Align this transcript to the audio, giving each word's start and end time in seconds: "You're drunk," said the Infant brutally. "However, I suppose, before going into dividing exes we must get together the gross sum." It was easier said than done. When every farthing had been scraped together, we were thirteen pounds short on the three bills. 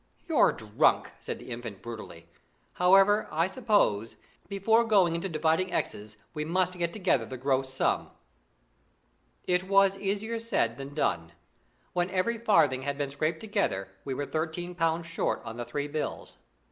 "You're 0.25 0.51
drunk," 0.51 1.11
said 1.19 1.37
the 1.37 1.51
Infant 1.51 1.83
brutally. 1.83 2.27
"However, 2.81 3.27
I 3.31 3.45
suppose, 3.45 4.15
before 4.47 4.83
going 4.83 5.13
into 5.13 5.29
dividing 5.29 5.71
exes 5.71 6.17
we 6.33 6.43
must 6.43 6.75
get 6.79 6.91
together 6.91 7.23
the 7.27 7.37
gross 7.37 7.71
sum." 7.71 8.09
It 9.45 9.65
was 9.65 9.99
easier 9.99 10.39
said 10.39 10.77
than 10.77 10.95
done. 10.95 11.33
When 11.93 12.09
every 12.09 12.39
farthing 12.39 12.81
had 12.81 12.97
been 12.97 13.11
scraped 13.11 13.41
together, 13.41 13.89
we 14.03 14.15
were 14.15 14.25
thirteen 14.25 14.73
pounds 14.73 15.05
short 15.05 15.39
on 15.45 15.57
the 15.57 15.65
three 15.65 15.87
bills. 15.87 16.33